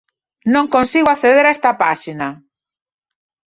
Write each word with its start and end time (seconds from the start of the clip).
Non 0.53 0.65
consigo 0.75 1.09
acceder 1.11 1.45
a 1.47 1.53
esta 1.55 1.71
páxina. 1.83 2.27